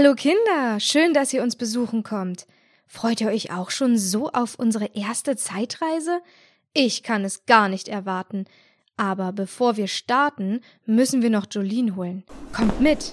[0.00, 2.46] Hallo Kinder, schön, dass ihr uns besuchen kommt.
[2.86, 6.20] Freut ihr euch auch schon so auf unsere erste Zeitreise?
[6.72, 8.44] Ich kann es gar nicht erwarten.
[8.96, 12.22] Aber bevor wir starten, müssen wir noch Jolene holen.
[12.52, 13.12] Kommt mit!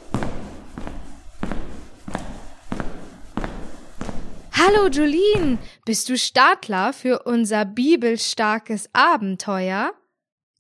[4.52, 9.92] Hallo Jolene, bist du Startler für unser bibelstarkes Abenteuer?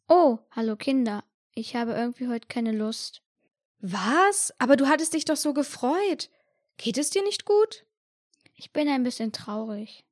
[0.07, 1.23] Oh, hallo Kinder.
[1.53, 3.21] Ich habe irgendwie heute keine Lust.
[3.87, 4.51] Was?
[4.57, 6.31] Aber du hattest dich doch so gefreut.
[6.77, 7.85] Geht es dir nicht gut?
[8.55, 10.05] Ich bin ein bisschen traurig.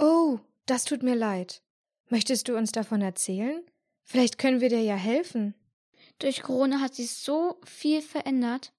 [0.00, 1.62] Oh, das tut mir leid.
[2.08, 3.62] Möchtest du uns davon erzählen?
[4.02, 5.54] Vielleicht können wir dir ja helfen.
[6.18, 8.72] Durch Corona hat sich so viel verändert.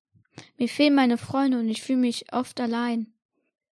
[0.57, 3.13] Mir fehlen meine Freunde und ich fühle mich oft allein.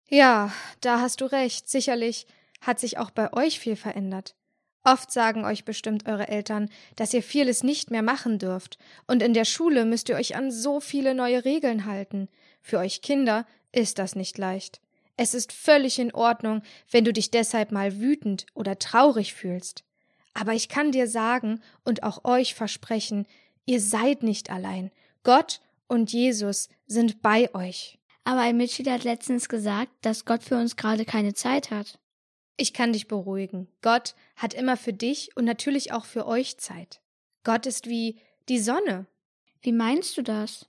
[0.09, 1.69] Ja, da hast du recht.
[1.69, 2.27] Sicherlich
[2.59, 4.35] hat sich auch bei euch viel verändert.
[4.83, 8.77] Oft sagen euch bestimmt eure Eltern, dass ihr vieles nicht mehr machen dürft,
[9.07, 12.29] und in der Schule müsst ihr euch an so viele neue Regeln halten.
[12.61, 14.81] Für euch Kinder ist das nicht leicht.
[15.17, 19.83] Es ist völlig in Ordnung, wenn du dich deshalb mal wütend oder traurig fühlst.
[20.33, 23.25] Aber ich kann dir sagen und auch euch versprechen,
[23.65, 24.91] ihr seid nicht allein.
[25.23, 27.99] Gott und Jesus sind bei euch.
[28.23, 31.99] Aber ein Mitschüler hat letztens gesagt, dass Gott für uns gerade keine Zeit hat.
[32.61, 33.69] Ich kann dich beruhigen.
[33.81, 36.99] Gott hat immer für dich und natürlich auch für euch Zeit.
[37.45, 39.05] Gott ist wie die Sonne.
[39.61, 40.67] Wie meinst du das?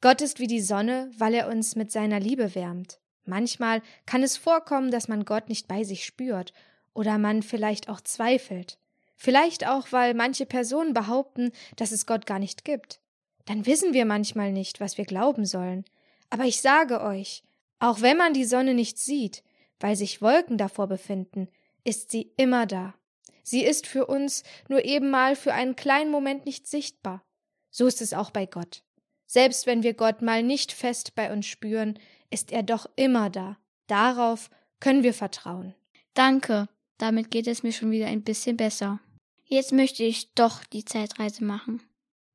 [0.00, 3.00] Gott ist wie die Sonne, weil er uns mit seiner Liebe wärmt.
[3.24, 6.52] Manchmal kann es vorkommen, dass man Gott nicht bei sich spürt
[6.92, 8.78] oder man vielleicht auch zweifelt.
[9.16, 13.00] Vielleicht auch, weil manche Personen behaupten, dass es Gott gar nicht gibt.
[13.44, 15.84] Dann wissen wir manchmal nicht, was wir glauben sollen.
[16.30, 17.42] Aber ich sage euch,
[17.80, 19.42] auch wenn man die Sonne nicht sieht,
[19.80, 21.48] weil sich Wolken davor befinden,
[21.84, 22.94] ist sie immer da.
[23.42, 27.22] Sie ist für uns nur eben mal für einen kleinen Moment nicht sichtbar.
[27.70, 28.82] So ist es auch bei Gott.
[29.26, 31.98] Selbst wenn wir Gott mal nicht fest bei uns spüren,
[32.30, 33.58] ist er doch immer da.
[33.86, 35.74] Darauf können wir vertrauen.
[36.14, 36.68] Danke,
[36.98, 39.00] damit geht es mir schon wieder ein bisschen besser.
[39.44, 41.82] Jetzt möchte ich doch die Zeitreise machen.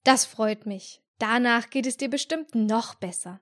[0.03, 1.01] Das freut mich.
[1.17, 3.41] Danach geht es dir bestimmt noch besser.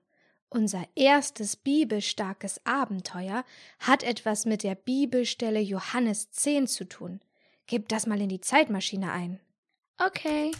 [0.50, 3.44] Unser erstes bibelstarkes Abenteuer
[3.78, 7.20] hat etwas mit der Bibelstelle Johannes 10 zu tun.
[7.66, 9.40] Gib das mal in die Zeitmaschine ein.
[9.98, 10.52] Okay.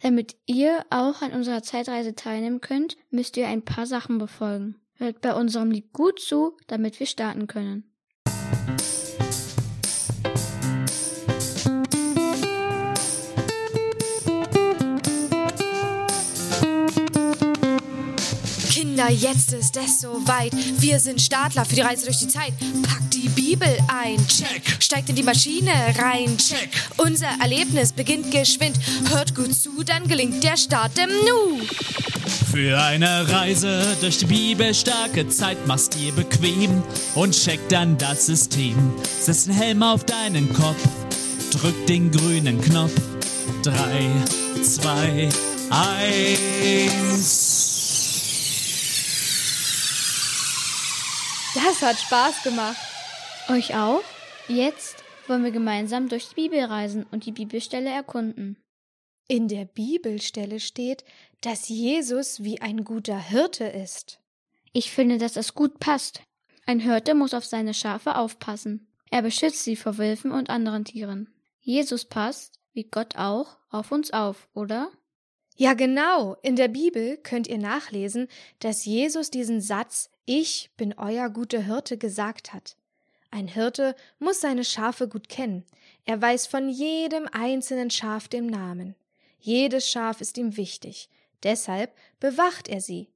[0.00, 4.76] Damit ihr auch an unserer Zeitreise teilnehmen könnt, müsst ihr ein paar Sachen befolgen.
[4.94, 7.92] Hört bei unserem Lied gut zu, damit wir starten können.
[19.06, 20.52] Kinder, jetzt ist es soweit.
[20.80, 22.52] Wir sind Startler für die Reise durch die Zeit.
[22.82, 24.16] Packt die Bibel ein.
[24.26, 24.76] Check.
[24.80, 26.36] Steigt in die Maschine rein.
[26.38, 26.70] Check.
[26.96, 28.78] Unser Erlebnis beginnt geschwind.
[29.10, 31.60] Hört gut zu, dann gelingt der Start im Nu.
[32.50, 36.82] Für eine Reise durch die bibelstarke Zeit machst dir bequem
[37.14, 38.92] und check dann das System.
[39.20, 40.82] Setz einen Helm auf deinen Kopf,
[41.52, 42.92] drück den grünen Knopf.
[43.62, 44.10] Drei,
[44.62, 45.28] zwei,
[45.70, 47.75] eins.
[51.68, 52.76] Das hat Spaß gemacht.
[53.48, 54.04] Euch auch?
[54.46, 58.56] Jetzt wollen wir gemeinsam durch die Bibel reisen und die Bibelstelle erkunden.
[59.26, 61.04] In der Bibelstelle steht,
[61.40, 64.20] dass Jesus wie ein guter Hirte ist.
[64.72, 66.22] Ich finde, dass das gut passt.
[66.66, 68.86] Ein Hirte muss auf seine Schafe aufpassen.
[69.10, 71.34] Er beschützt sie vor Wölfen und anderen Tieren.
[71.58, 74.92] Jesus passt, wie Gott auch, auf uns auf, oder?
[75.56, 76.36] Ja, genau.
[76.42, 78.28] In der Bibel könnt ihr nachlesen,
[78.60, 82.76] dass Jesus diesen Satz Ich bin euer guter Hirte gesagt hat.
[83.30, 85.64] Ein Hirte muss seine Schafe gut kennen.
[86.04, 88.96] Er weiß von jedem einzelnen Schaf den Namen.
[89.38, 91.08] Jedes Schaf ist ihm wichtig.
[91.44, 93.08] Deshalb bewacht er sie.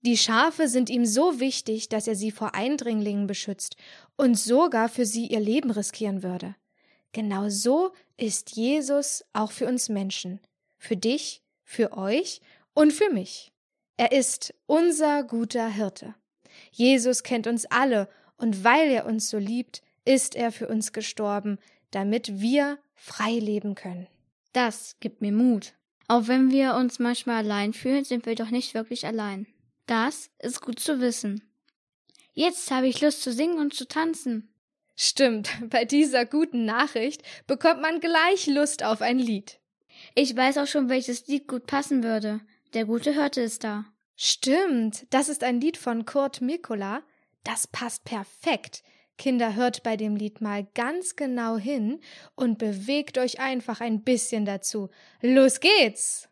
[0.00, 3.76] Die Schafe sind ihm so wichtig, dass er sie vor Eindringlingen beschützt
[4.16, 6.56] und sogar für sie ihr Leben riskieren würde.
[7.12, 10.40] Genau so ist Jesus auch für uns Menschen.
[10.78, 12.40] Für dich für euch
[12.72, 13.52] und für mich.
[13.98, 16.14] Er ist unser guter Hirte.
[16.70, 21.58] Jesus kennt uns alle, und weil er uns so liebt, ist er für uns gestorben,
[21.90, 24.06] damit wir frei leben können.
[24.52, 25.74] Das gibt mir Mut.
[26.08, 29.46] Auch wenn wir uns manchmal allein fühlen, sind wir doch nicht wirklich allein.
[29.86, 31.42] Das ist gut zu wissen.
[32.32, 34.48] Jetzt habe ich Lust zu singen und zu tanzen.
[34.94, 39.58] Stimmt, bei dieser guten Nachricht bekommt man gleich Lust auf ein Lied.
[40.14, 42.40] Ich weiß auch schon, welches Lied gut passen würde.
[42.74, 43.86] Der gute Hörte ist da.
[44.16, 47.02] Stimmt, das ist ein Lied von Kurt Mikula.
[47.44, 48.82] Das passt perfekt.
[49.18, 52.00] Kinder, hört bei dem Lied mal ganz genau hin
[52.34, 54.90] und bewegt euch einfach ein bisschen dazu.
[55.20, 56.28] Los geht's!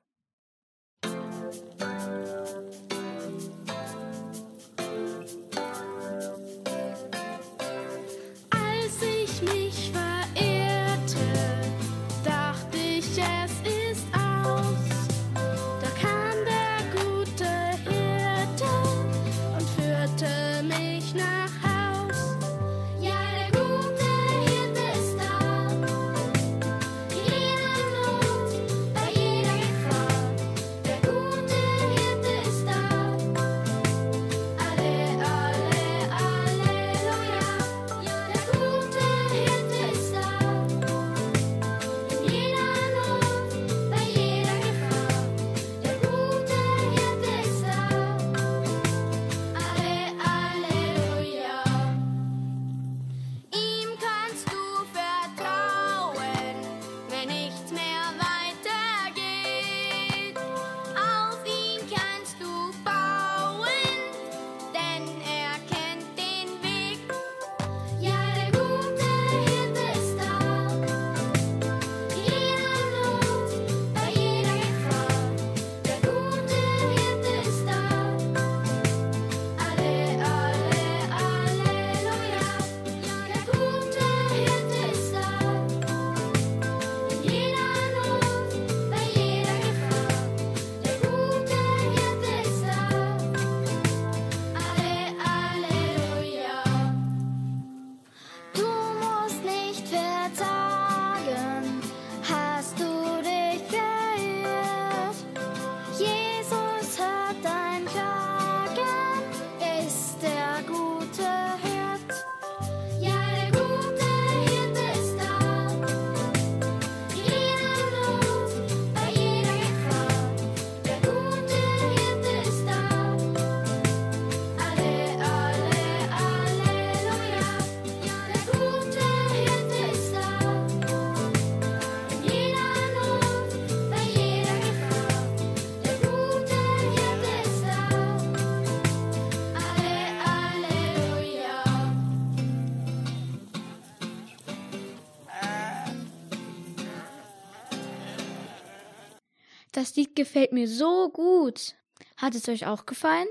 [149.74, 151.74] Das Lied gefällt mir so gut.
[152.16, 153.26] Hat es euch auch gefallen?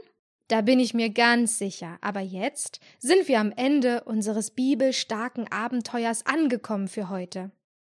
[0.50, 1.98] Da bin ich mir ganz sicher.
[2.01, 7.51] Aber jetzt sind wir am Ende unseres bibelstarken Abenteuers angekommen für heute.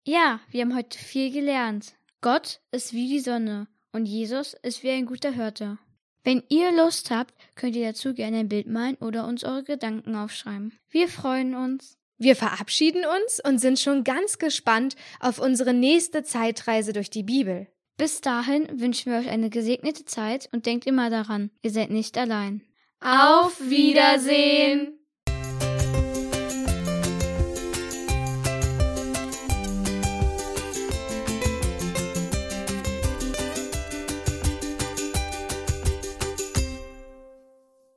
[0.06, 1.92] Ja, wir haben heute viel gelernt.
[2.22, 5.76] Gott ist wie die Sonne und Jesus ist wie ein guter Hirte.
[6.24, 10.14] Wenn ihr Lust habt, könnt ihr dazu gerne ein Bild malen oder uns eure Gedanken
[10.14, 10.72] aufschreiben.
[10.88, 11.98] Wir freuen uns.
[12.16, 17.68] Wir verabschieden uns und sind schon ganz gespannt auf unsere nächste Zeitreise durch die Bibel.
[17.98, 22.16] Bis dahin wünschen wir euch eine gesegnete Zeit und denkt immer daran, ihr seid nicht
[22.16, 22.62] allein.
[23.00, 24.97] Auf Wiedersehen!